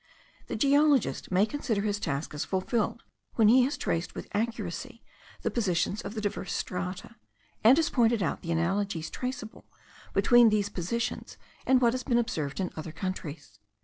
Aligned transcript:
The 0.47 0.55
geologist 0.55 1.29
may 1.31 1.45
consider 1.45 1.83
his 1.83 1.99
task 1.99 2.33
as 2.33 2.43
fulfilled 2.43 3.03
when 3.35 3.49
he 3.49 3.61
has 3.65 3.77
traced 3.77 4.15
with 4.15 4.27
accuracy 4.33 5.03
the 5.43 5.51
positions 5.51 6.01
of 6.01 6.15
the 6.15 6.21
diverse 6.21 6.51
strata; 6.53 7.17
and 7.63 7.77
has 7.77 7.91
pointed 7.91 8.23
out 8.23 8.41
the 8.41 8.51
analogies 8.51 9.11
traceable 9.11 9.65
between 10.15 10.49
these 10.49 10.69
positions 10.69 11.37
and 11.67 11.81
what 11.81 11.93
has 11.93 12.01
been 12.03 12.17
observed 12.17 12.59
in 12.59 12.71
other 12.75 12.91
countries. 12.91 13.59